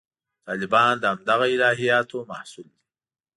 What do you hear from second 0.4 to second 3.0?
طالبان د همدغه الهیاتو محصول دي.